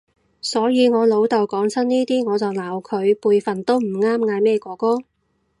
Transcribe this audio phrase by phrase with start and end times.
[0.41, 4.97] 所以我老豆講親呢啲我就鬧佢，輩份都唔啱嗌咩哥哥